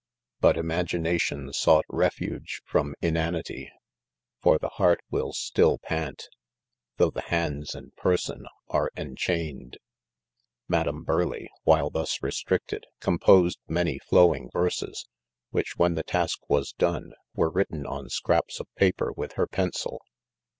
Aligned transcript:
Bet 0.39 0.57
imagination 0.57 1.53
sought 1.53 1.85
refuge 1.87 2.63
from 2.65 2.95
inani 3.03 3.43
ty; 3.43 3.71
for 4.41 4.57
the 4.57 4.69
heart 4.69 4.99
will 5.11 5.31
still 5.31 5.77
pant, 5.77 6.27
though 6.97 7.11
the 7.11 7.21
hands 7.21 7.75
and 7.75 7.95
person 7.95 8.47
are 8.67 8.89
enchained. 8.97 9.77
Madam 10.67 11.03
Bur 11.03 11.25
leigh, 11.27 11.49
while 11.65 11.91
thus 11.91 12.23
restricted, 12.23 12.85
composed 12.99 13.59
many 13.67 13.99
flowing 13.99 14.49
verses, 14.51 15.07
which 15.51 15.77
when 15.77 15.93
the 15.93 16.01
task 16.01 16.39
was 16.49 16.73
done, 16.73 17.11
were 17.35 17.51
written 17.51 17.85
on 17.85 18.09
scraps 18.09 18.59
of 18.59 18.65
paper 18.73 19.13
with 19.15 19.33
her 19.33 19.45
pen 19.45 19.71
cil. 19.71 19.99